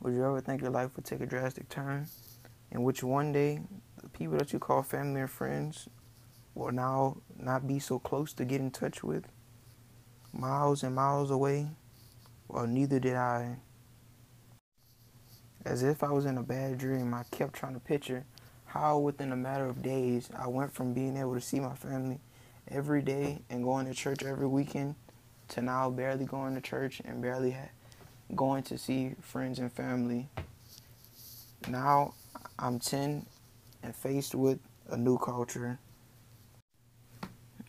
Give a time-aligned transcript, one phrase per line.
[0.00, 2.06] Would you ever think your life would take a drastic turn
[2.70, 3.60] in which one day
[4.02, 5.88] the people that you call family and friends
[6.54, 9.24] will now not be so close to get in touch with,
[10.32, 11.68] miles and miles away?
[12.48, 13.58] Well, neither did I.
[15.66, 18.24] As if I was in a bad dream, I kept trying to picture
[18.64, 22.20] how, within a matter of days, I went from being able to see my family
[22.68, 24.94] every day and going to church every weekend
[25.48, 27.68] to now barely going to church and barely ha-
[28.34, 30.28] going to see friends and family.
[31.68, 32.14] Now
[32.58, 33.26] I'm 10
[33.82, 34.58] and faced with
[34.88, 35.78] a new culture.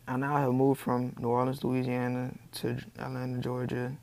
[0.08, 3.96] I now have moved from New Orleans, Louisiana to Atlanta, Georgia,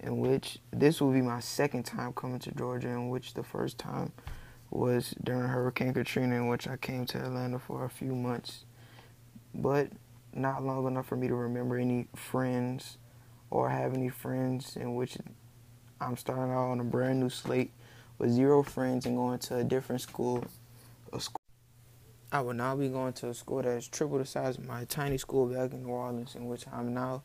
[0.00, 3.78] in which this will be my second time coming to Georgia, in which the first
[3.78, 4.12] time
[4.70, 8.64] was during Hurricane Katrina, in which I came to Atlanta for a few months,
[9.54, 9.88] but
[10.32, 12.98] not long enough for me to remember any friends
[13.50, 15.16] or have any friends in which
[16.00, 17.72] I'm starting out on a brand new slate
[18.18, 20.44] with zero friends and going to a different school.
[21.12, 21.40] A school.
[22.32, 24.84] I will now be going to a school that is triple the size of my
[24.84, 27.22] tiny school back in New Orleans, in which I'm now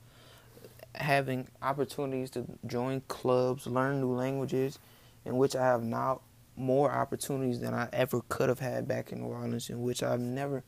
[0.96, 4.80] having opportunities to join clubs, learn new languages,
[5.26, 6.22] in which I have now
[6.56, 10.20] more opportunities than I ever could have had back in New Orleans, in which I've
[10.20, 10.64] never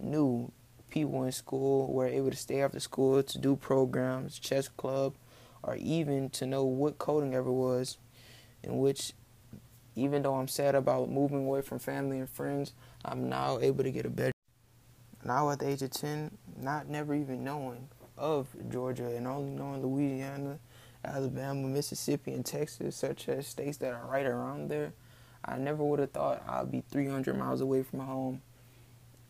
[0.00, 0.50] knew
[0.90, 5.14] people in school were able to stay after school to do programs, chess club,
[5.62, 7.98] or even to know what coding ever was,
[8.62, 9.12] in which
[9.94, 12.72] even though I'm sad about moving away from family and friends,
[13.04, 14.32] I'm now able to get a better.
[15.24, 19.82] Now at the age of 10, not never even knowing of Georgia and only knowing
[19.82, 20.58] Louisiana,
[21.04, 24.92] Alabama, Mississippi, and Texas, such as states that are right around there,
[25.44, 28.42] I never would have thought I'd be 300 miles away from home,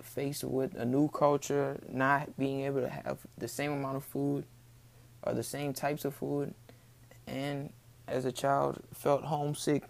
[0.06, 4.44] faced with a new culture, not being able to have the same amount of food
[5.22, 6.54] or the same types of food,
[7.26, 7.70] and
[8.06, 9.84] as a child felt homesick.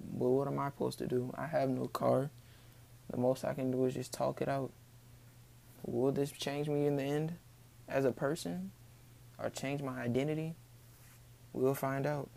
[0.00, 1.32] But what am I supposed to do?
[1.36, 2.30] I have no car.
[3.10, 4.72] The most I can do is just talk it out.
[5.84, 7.34] Will this change me in the end?
[7.88, 8.70] as a person
[9.38, 10.54] or change my identity?
[11.52, 12.28] We'll find out.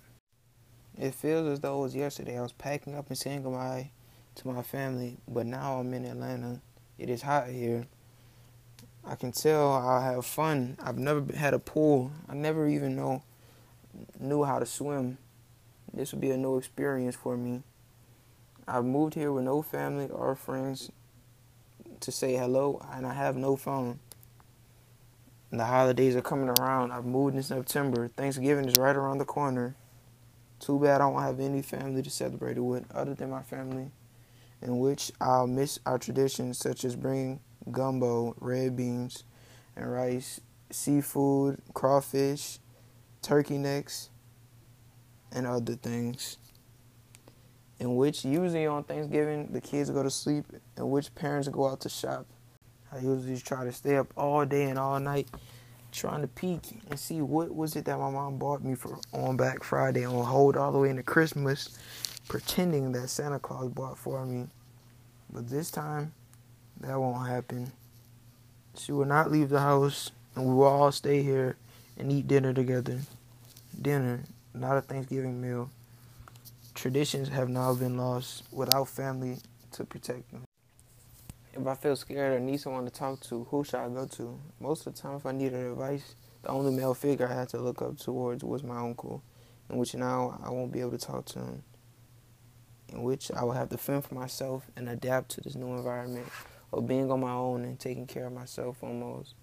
[0.97, 2.37] It feels as though it was yesterday.
[2.37, 3.91] I was packing up and saying goodbye
[4.35, 6.61] to my family, but now I'm in Atlanta.
[7.01, 7.87] It is hot here.
[9.03, 10.77] I can tell I'll have fun.
[10.79, 12.11] I've never had a pool.
[12.29, 13.23] I never even know
[14.19, 15.17] knew how to swim.
[15.91, 17.63] This will be a new experience for me.
[18.67, 20.91] I've moved here with no family or friends
[22.01, 23.99] to say hello, and I have no phone.
[25.49, 26.91] The holidays are coming around.
[26.91, 28.09] I've moved in September.
[28.09, 29.75] Thanksgiving is right around the corner.
[30.59, 33.89] Too bad I don't have any family to celebrate it with other than my family,
[34.61, 37.39] in which I'll miss our traditions such as bringing
[37.71, 39.23] gumbo, red beans,
[39.75, 42.59] and rice, seafood, crawfish,
[43.21, 44.09] turkey necks,
[45.31, 46.37] and other things.
[47.79, 50.45] In which usually on Thanksgiving the kids go to sleep,
[50.77, 52.27] and which parents go out to shop.
[52.91, 55.29] I usually try to stay up all day and all night
[55.91, 59.37] trying to peek and see what was it that my mom bought me for on
[59.37, 61.77] Black Friday on hold all the way into Christmas,
[62.27, 64.47] pretending that Santa Claus bought for me.
[65.31, 66.13] But this time,
[66.79, 67.71] that won't happen.
[68.77, 71.57] She will not leave the house, and we will all stay here
[71.97, 72.99] and eat dinner together.
[73.81, 74.23] Dinner,
[74.53, 75.69] not a Thanksgiving meal.
[76.73, 79.37] Traditions have now been lost without family
[79.73, 80.43] to protect them
[81.53, 84.39] if I feel scared or need someone to talk to, who should I go to?
[84.59, 87.59] Most of the time, if I needed advice, the only male figure I had to
[87.59, 89.21] look up towards was my uncle,
[89.69, 91.63] in which now I won't be able to talk to him.
[92.91, 96.27] In which I will have to fend for myself and adapt to this new environment
[96.73, 99.35] of being on my own and taking care of myself almost.